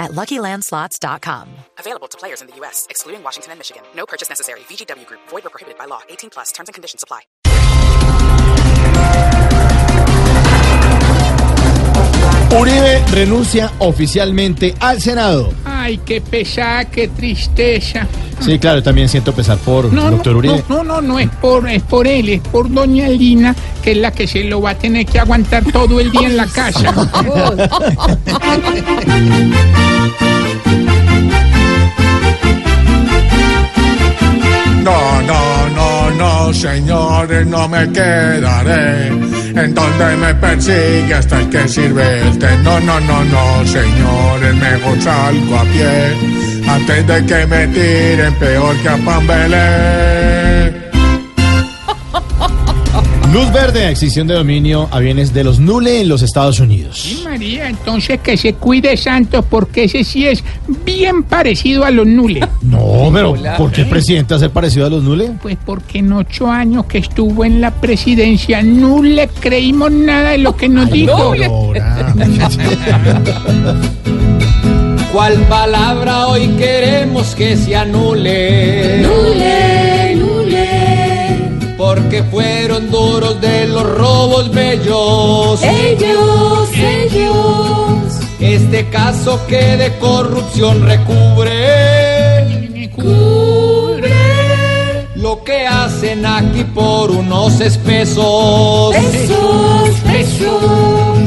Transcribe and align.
at 0.00 0.10
LuckyLandSlots.com. 0.10 1.48
Available 1.78 2.08
to 2.08 2.18
players 2.18 2.40
in 2.42 2.48
the 2.48 2.56
U.S., 2.56 2.88
excluding 2.90 3.22
Washington 3.22 3.52
and 3.52 3.58
Michigan. 3.60 3.84
No 3.94 4.06
purchase 4.06 4.28
necessary. 4.28 4.60
VGW 4.60 5.06
Group. 5.06 5.20
Void 5.28 5.46
or 5.46 5.50
prohibited 5.50 5.78
by 5.78 5.84
law. 5.84 6.00
18 6.08 6.30
plus. 6.30 6.50
Terms 6.50 6.68
and 6.68 6.74
conditions 6.74 7.04
apply. 7.04 7.20
Uribe 12.58 13.04
renuncia 13.12 13.70
oficialmente 13.78 14.74
al 14.80 15.00
Senado. 15.00 15.52
Ay, 15.64 15.98
qué 15.98 16.20
pesada, 16.20 16.84
qué 16.86 17.06
tristeza. 17.08 18.06
Sí, 18.40 18.58
claro, 18.58 18.82
también 18.82 19.08
siento 19.08 19.32
pesar 19.32 19.58
por 19.58 19.92
No, 19.92 20.10
doctor 20.10 20.32
no, 20.32 20.38
Uribe. 20.38 20.64
no, 20.68 20.82
no, 20.82 20.94
no, 20.94 21.00
no 21.00 21.18
es 21.20 21.28
por, 21.40 21.68
es 21.68 21.82
por 21.82 22.06
él, 22.08 22.28
es 22.30 22.40
por 22.40 22.70
doña 22.72 23.08
Lina, 23.08 23.54
que 23.82 23.92
es 23.92 23.96
la 23.98 24.10
que 24.10 24.26
se 24.26 24.42
lo 24.44 24.60
va 24.60 24.70
a 24.70 24.78
tener 24.78 25.06
que 25.06 25.20
aguantar 25.20 25.62
todo 25.70 26.00
el 26.00 26.10
día 26.10 26.26
en 26.28 26.36
la 26.36 26.46
casa. 26.46 26.92
señores, 36.52 37.46
no 37.46 37.68
me 37.68 37.90
quedaré. 37.92 39.08
En 39.08 39.74
donde 39.74 40.16
me 40.16 40.34
persigue 40.34 41.14
hasta 41.14 41.40
el 41.40 41.50
que 41.50 41.68
sirve 41.68 42.20
el. 42.20 42.62
No, 42.62 42.80
no, 42.80 43.00
no, 43.00 43.24
no, 43.24 43.66
señores, 43.66 44.54
mejor 44.54 45.00
salgo 45.00 45.56
a 45.58 45.64
pie. 45.64 46.68
Antes 46.68 47.06
de 47.06 47.26
que 47.26 47.46
me 47.46 47.66
tiren 47.68 48.34
peor 48.34 48.76
que 48.76 48.88
a 48.88 48.96
Pambelé. 48.98 50.49
Luz 53.32 53.52
verde, 53.52 53.88
extinción 53.88 54.26
de 54.26 54.34
dominio 54.34 54.88
a 54.90 54.98
bienes 54.98 55.32
de 55.32 55.44
los 55.44 55.60
Nule 55.60 56.00
en 56.00 56.08
los 56.08 56.20
Estados 56.22 56.58
Unidos. 56.58 56.98
Sí, 57.00 57.22
María, 57.22 57.68
entonces 57.68 58.18
que 58.18 58.36
se 58.36 58.54
cuide 58.54 58.96
Santos, 58.96 59.44
porque 59.48 59.84
ese 59.84 60.02
sí 60.02 60.26
es 60.26 60.42
bien 60.84 61.22
parecido 61.22 61.84
a 61.84 61.92
los 61.92 62.06
nules. 62.06 62.44
No, 62.62 63.10
pero 63.12 63.34
¿por 63.56 63.72
qué 63.72 63.82
el 63.82 63.88
presidente 63.88 64.34
hace 64.34 64.48
parecido 64.50 64.86
a 64.86 64.90
los 64.90 65.02
Nule? 65.02 65.32
Pues 65.42 65.56
porque 65.64 65.98
en 65.98 66.12
ocho 66.12 66.48
años 66.48 66.86
que 66.86 66.98
estuvo 66.98 67.44
en 67.44 67.60
la 67.60 67.70
presidencia 67.72 68.62
no 68.62 69.02
le 69.02 69.26
creímos 69.28 69.90
nada 69.90 70.30
de 70.30 70.38
lo 70.38 70.56
que 70.56 70.68
nos 70.68 70.90
dijo. 70.90 71.34
¿Cuál 75.12 75.34
palabra 75.48 76.28
hoy 76.28 76.46
queremos 76.58 77.34
que 77.34 77.56
se 77.56 77.74
anule? 77.74 79.00
Nule, 79.02 79.30
nule, 79.34 79.69
ellos, 86.02 86.68
ellos, 86.76 88.20
Este 88.40 88.88
caso 88.88 89.40
que 89.46 89.76
de 89.76 89.96
corrupción 89.98 90.82
recubre. 90.82 92.88
cubre 92.94 94.10
Lo 95.16 95.42
que 95.44 95.66
hacen 95.66 96.24
aquí 96.26 96.64
por 96.64 97.10
unos 97.10 97.60
espesos. 97.60 98.94
besos, 98.94 100.02
besos. 100.04 101.18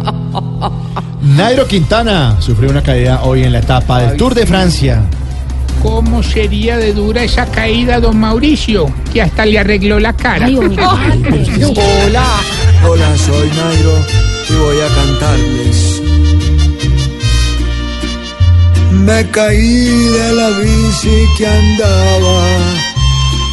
Nairo 1.22 1.66
Quintana 1.66 2.36
sufrió 2.40 2.70
una 2.70 2.82
caída 2.82 3.22
hoy 3.24 3.44
en 3.44 3.52
la 3.52 3.60
etapa 3.60 4.00
del 4.02 4.16
Tour 4.16 4.34
de 4.34 4.46
Francia. 4.46 5.02
¿Cómo 5.82 6.22
sería 6.22 6.76
de 6.76 6.92
dura 6.92 7.22
esa 7.22 7.46
caída, 7.46 8.00
don 8.00 8.18
Mauricio? 8.18 8.86
Que 9.12 9.22
hasta 9.22 9.46
le 9.46 9.58
arregló 9.58 9.98
la 9.98 10.12
cara. 10.12 10.46
Hola. 10.48 12.26
Hola, 12.86 13.16
soy 13.16 13.48
Nairo 13.48 14.29
y 14.50 14.56
voy 14.56 14.80
a 14.80 14.88
cantarles. 14.88 16.02
Me 19.04 19.30
caí 19.30 19.84
de 20.16 20.32
la 20.32 20.50
bici 20.58 21.18
que 21.36 21.46
andaba 21.46 22.46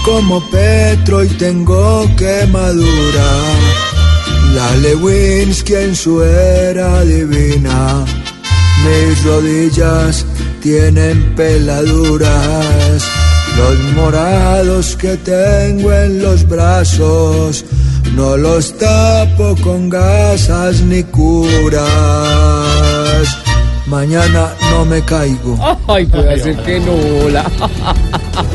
como 0.04 0.40
Petro 0.50 1.24
y 1.24 1.28
tengo 1.30 2.10
quemadura. 2.16 3.30
La 4.54 4.76
Lewinsky 4.78 5.76
en 5.76 5.96
su 5.96 6.22
era 6.22 7.04
divina. 7.04 8.06
Mis 8.86 9.24
rodillas 9.24 10.26
tienen 10.62 11.36
peladuras. 11.36 13.04
Los 13.58 13.80
morados 13.96 14.96
que 14.96 15.18
tengo 15.18 15.92
en 15.92 16.22
los 16.22 16.48
brazos 16.48 17.66
no 18.18 18.36
los 18.36 18.76
tapo 18.80 19.56
con 19.64 19.90
gasas 19.90 20.82
ni 20.82 21.04
curas. 21.04 21.88
Mañana 23.88 24.50
no 24.72 24.84
me 24.86 25.02
caigo. 25.02 25.58
Ay, 25.88 26.06
puede 26.08 26.38
ser 26.40 26.58
que 26.58 26.80
no. 26.82 26.92
Hola. 27.26 27.50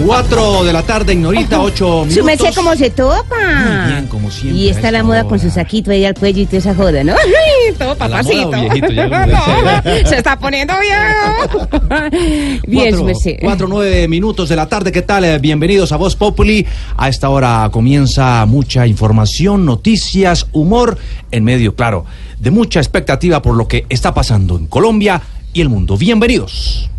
4 0.04 0.64
de 0.64 0.72
la 0.72 0.82
tarde, 0.82 1.14
ignorita, 1.14 1.60
8 1.60 1.84
minutos. 2.04 2.14
Su 2.14 2.24
merced 2.24 2.54
como 2.54 2.74
se 2.76 2.90
topa. 2.90 3.24
Muy 3.64 3.92
bien, 3.92 4.06
como 4.08 4.30
siempre, 4.30 4.60
Y 4.60 4.68
a 4.68 4.72
está 4.72 4.90
la 4.90 5.02
moda 5.02 5.24
con 5.24 5.38
su 5.38 5.48
saquito 5.48 5.90
ahí 5.90 6.04
al 6.04 6.14
cuello 6.14 6.42
y 6.42 6.46
toda 6.46 6.58
esa 6.58 6.74
joda, 6.74 7.02
¿no? 7.02 7.14
Ay, 7.14 7.74
Todo 7.78 7.92
¿A 7.98 8.08
la 8.08 8.18
papacito. 8.22 8.50
viejito 8.50 8.88
ya, 8.92 9.26
No, 9.84 10.08
se 10.08 10.16
está 10.18 10.38
poniendo 10.38 10.74
bien. 10.80 12.60
Bien, 12.66 12.94
su 12.96 13.04
merced. 13.04 13.36
4, 13.40 13.66
9 13.68 14.08
minutos 14.08 14.50
de 14.50 14.56
la 14.56 14.68
tarde, 14.68 14.92
¿qué 14.92 15.02
tal? 15.02 15.24
Eh, 15.24 15.38
Bienvenidos 15.38 15.92
a 15.92 15.96
Voz 15.96 16.14
Populi. 16.14 16.66
A 16.98 17.08
esta 17.08 17.30
hora 17.30 17.70
comienza 17.72 18.44
mucha 18.46 18.86
información, 18.86 19.64
noticias, 19.64 20.46
humor, 20.52 20.98
en 21.30 21.44
medio, 21.44 21.74
claro, 21.74 22.04
de 22.38 22.50
mucha 22.50 22.80
expectativa 22.80 23.40
por 23.40 23.54
lo 23.56 23.66
que 23.68 23.86
está 23.88 24.12
pasando 24.12 24.56
en 24.58 24.66
Colombia 24.66 25.21
y 25.52 25.60
el 25.60 25.68
mundo. 25.68 25.96
Bienvenidos. 25.96 26.91